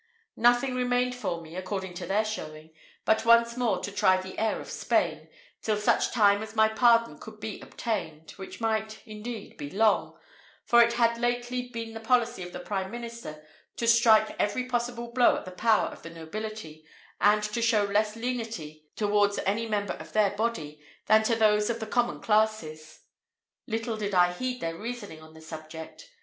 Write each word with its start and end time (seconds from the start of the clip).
Nothing 0.35 0.73
remained 0.73 1.13
for 1.13 1.41
me, 1.41 1.55
according 1.55 1.93
to 1.93 2.07
their 2.07 2.25
showing, 2.25 2.73
but 3.05 3.23
once 3.23 3.55
more 3.55 3.81
to 3.83 3.91
try 3.91 4.19
the 4.19 4.35
air 4.39 4.59
of 4.59 4.71
Spain, 4.71 5.29
till 5.61 5.77
such 5.77 6.09
time 6.11 6.41
as 6.41 6.55
my 6.55 6.67
pardon 6.67 7.19
could 7.19 7.39
be 7.39 7.61
obtained, 7.61 8.31
which 8.31 8.59
might, 8.59 9.03
indeed, 9.05 9.57
be 9.57 9.69
long; 9.69 10.17
for 10.65 10.81
it 10.81 10.93
had 10.93 11.19
lately 11.19 11.69
been 11.69 11.93
the 11.93 11.99
policy 11.99 12.41
of 12.41 12.51
the 12.51 12.59
prime 12.59 12.89
minister 12.89 13.45
to 13.75 13.87
strike 13.87 14.35
every 14.39 14.63
possible 14.65 15.11
blow 15.11 15.35
at 15.35 15.45
the 15.45 15.51
power 15.51 15.89
of 15.89 16.01
the 16.01 16.09
nobility, 16.09 16.83
and 17.19 17.43
to 17.43 17.61
show 17.61 17.83
less 17.83 18.15
lenity 18.15 18.87
towards 18.95 19.37
any 19.45 19.67
member 19.67 19.93
of 19.93 20.13
their 20.13 20.31
body, 20.31 20.83
than 21.05 21.21
to 21.21 21.35
those 21.35 21.69
of 21.69 21.79
the 21.79 21.85
common 21.85 22.19
classes. 22.19 23.01
Little 23.67 23.97
did 23.97 24.15
I 24.15 24.33
heed 24.33 24.61
their 24.61 24.75
reasoning 24.75 25.21
on 25.21 25.35
the 25.35 25.41
subject. 25.41 26.09